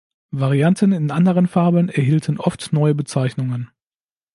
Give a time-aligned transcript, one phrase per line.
[0.31, 3.69] Varianten in anderen Farben erhielten oft neue Bezeichnungen.